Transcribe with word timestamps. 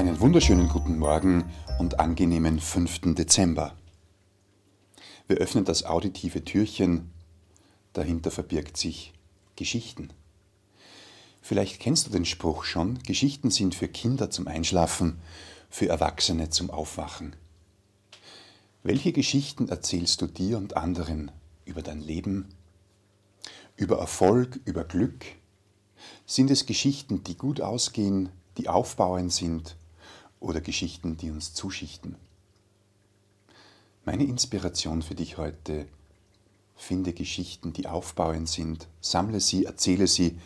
Einen 0.00 0.18
wunderschönen 0.18 0.70
guten 0.70 0.98
Morgen 0.98 1.52
und 1.78 2.00
angenehmen 2.00 2.58
5. 2.58 3.14
Dezember. 3.14 3.76
Wir 5.28 5.36
öffnen 5.36 5.66
das 5.66 5.84
auditive 5.84 6.42
Türchen, 6.42 7.10
dahinter 7.92 8.30
verbirgt 8.30 8.78
sich 8.78 9.12
Geschichten. 9.56 10.08
Vielleicht 11.42 11.80
kennst 11.80 12.06
du 12.06 12.10
den 12.10 12.24
Spruch 12.24 12.64
schon, 12.64 12.98
Geschichten 13.00 13.50
sind 13.50 13.74
für 13.74 13.88
Kinder 13.88 14.30
zum 14.30 14.48
Einschlafen, 14.48 15.20
für 15.68 15.90
Erwachsene 15.90 16.48
zum 16.48 16.70
Aufwachen. 16.70 17.36
Welche 18.82 19.12
Geschichten 19.12 19.68
erzählst 19.68 20.22
du 20.22 20.28
dir 20.28 20.56
und 20.56 20.78
anderen 20.78 21.30
über 21.66 21.82
dein 21.82 22.00
Leben, 22.00 22.48
über 23.76 23.98
Erfolg, 23.98 24.60
über 24.64 24.82
Glück? 24.82 25.26
Sind 26.24 26.50
es 26.50 26.64
Geschichten, 26.64 27.22
die 27.22 27.36
gut 27.36 27.60
ausgehen, 27.60 28.30
die 28.56 28.70
aufbauend 28.70 29.30
sind 29.30 29.76
oder 30.40 30.60
Geschichten, 30.60 31.16
die 31.16 31.30
uns 31.30 31.54
zuschichten? 31.54 32.16
Meine 34.04 34.24
Inspiration 34.24 35.02
für 35.02 35.14
dich 35.14 35.36
heute, 35.36 35.86
finde 36.74 37.12
Geschichten, 37.12 37.72
die 37.72 37.86
aufbauend 37.86 38.48
sind, 38.48 38.88
sammle 39.00 39.40
sie, 39.40 39.66
erzähle 39.66 40.06
sie, 40.06 40.38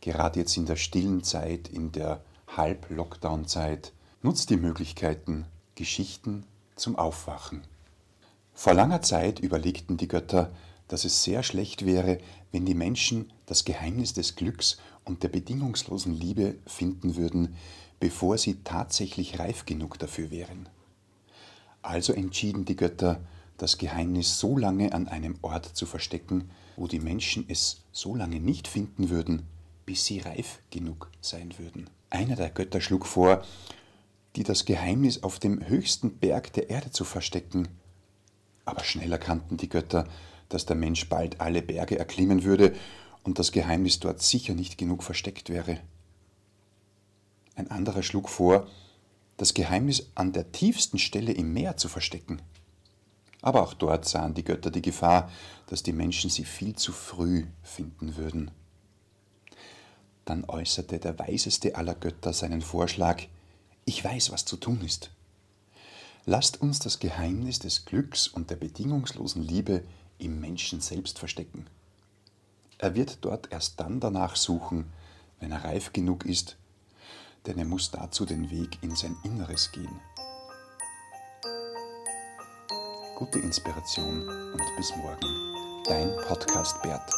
gerade 0.00 0.40
jetzt 0.40 0.56
in 0.56 0.66
der 0.66 0.76
stillen 0.76 1.22
Zeit, 1.22 1.68
in 1.68 1.92
der 1.92 2.24
Halb-Lockdown-Zeit, 2.56 3.92
nutzt 4.22 4.50
die 4.50 4.56
Möglichkeiten, 4.56 5.44
Geschichten 5.74 6.44
zum 6.76 6.96
Aufwachen. 6.96 7.62
Vor 8.54 8.74
langer 8.74 9.02
Zeit 9.02 9.40
überlegten 9.40 9.96
die 9.96 10.08
Götter, 10.08 10.50
dass 10.88 11.04
es 11.04 11.22
sehr 11.22 11.42
schlecht 11.42 11.86
wäre, 11.86 12.18
wenn 12.50 12.66
die 12.66 12.74
Menschen 12.74 13.30
das 13.46 13.64
Geheimnis 13.64 14.12
des 14.12 14.36
Glücks 14.36 14.78
und 15.04 15.22
der 15.22 15.28
bedingungslosen 15.28 16.12
Liebe 16.12 16.56
finden 16.66 17.16
würden, 17.16 17.56
bevor 18.02 18.36
sie 18.36 18.56
tatsächlich 18.64 19.38
reif 19.38 19.64
genug 19.64 19.96
dafür 19.96 20.32
wären. 20.32 20.68
Also 21.82 22.12
entschieden 22.12 22.64
die 22.64 22.74
Götter, 22.74 23.20
das 23.58 23.78
Geheimnis 23.78 24.40
so 24.40 24.58
lange 24.58 24.92
an 24.92 25.06
einem 25.06 25.36
Ort 25.40 25.66
zu 25.66 25.86
verstecken, 25.86 26.50
wo 26.74 26.88
die 26.88 26.98
Menschen 26.98 27.44
es 27.46 27.82
so 27.92 28.16
lange 28.16 28.40
nicht 28.40 28.66
finden 28.66 29.08
würden, 29.08 29.44
bis 29.86 30.04
sie 30.04 30.18
reif 30.18 30.58
genug 30.70 31.12
sein 31.20 31.54
würden. 31.60 31.88
Einer 32.10 32.34
der 32.34 32.50
Götter 32.50 32.80
schlug 32.80 33.06
vor, 33.06 33.44
die 34.34 34.42
das 34.42 34.64
Geheimnis 34.64 35.22
auf 35.22 35.38
dem 35.38 35.64
höchsten 35.68 36.18
Berg 36.18 36.52
der 36.54 36.70
Erde 36.70 36.90
zu 36.90 37.04
verstecken. 37.04 37.68
Aber 38.64 38.82
schnell 38.82 39.12
erkannten 39.12 39.58
die 39.58 39.68
Götter, 39.68 40.08
dass 40.48 40.66
der 40.66 40.74
Mensch 40.74 41.08
bald 41.08 41.40
alle 41.40 41.62
Berge 41.62 42.00
erklimmen 42.00 42.42
würde 42.42 42.74
und 43.22 43.38
das 43.38 43.52
Geheimnis 43.52 44.00
dort 44.00 44.22
sicher 44.22 44.54
nicht 44.54 44.76
genug 44.76 45.04
versteckt 45.04 45.50
wäre. 45.50 45.78
Ein 47.62 47.70
anderer 47.70 48.02
schlug 48.02 48.28
vor, 48.28 48.66
das 49.36 49.54
Geheimnis 49.54 50.10
an 50.16 50.32
der 50.32 50.50
tiefsten 50.50 50.98
Stelle 50.98 51.30
im 51.30 51.52
Meer 51.52 51.76
zu 51.76 51.88
verstecken. 51.88 52.42
Aber 53.40 53.62
auch 53.62 53.72
dort 53.72 54.04
sahen 54.04 54.34
die 54.34 54.42
Götter 54.42 54.72
die 54.72 54.82
Gefahr, 54.82 55.30
dass 55.68 55.84
die 55.84 55.92
Menschen 55.92 56.28
sie 56.28 56.44
viel 56.44 56.74
zu 56.74 56.90
früh 56.90 57.44
finden 57.62 58.16
würden. 58.16 58.50
Dann 60.24 60.44
äußerte 60.44 60.98
der 60.98 61.16
weiseste 61.20 61.76
aller 61.76 61.94
Götter 61.94 62.32
seinen 62.32 62.62
Vorschlag, 62.62 63.22
ich 63.84 64.02
weiß, 64.02 64.32
was 64.32 64.44
zu 64.44 64.56
tun 64.56 64.80
ist. 64.80 65.12
Lasst 66.24 66.60
uns 66.60 66.80
das 66.80 66.98
Geheimnis 66.98 67.60
des 67.60 67.84
Glücks 67.84 68.26
und 68.26 68.50
der 68.50 68.56
bedingungslosen 68.56 69.40
Liebe 69.40 69.84
im 70.18 70.40
Menschen 70.40 70.80
selbst 70.80 71.20
verstecken. 71.20 71.66
Er 72.78 72.96
wird 72.96 73.18
dort 73.20 73.52
erst 73.52 73.78
dann 73.78 74.00
danach 74.00 74.34
suchen, 74.34 74.92
wenn 75.38 75.52
er 75.52 75.62
reif 75.62 75.92
genug 75.92 76.26
ist, 76.26 76.56
denn 77.46 77.58
er 77.58 77.64
muss 77.64 77.90
dazu 77.90 78.24
den 78.24 78.50
Weg 78.50 78.78
in 78.82 78.94
sein 78.94 79.16
Inneres 79.24 79.70
gehen. 79.72 80.00
Gute 83.16 83.38
Inspiration 83.38 84.28
und 84.28 84.76
bis 84.76 84.94
morgen. 84.96 85.82
Dein 85.86 86.10
Podcast 86.26 86.80
Bert. 86.82 87.10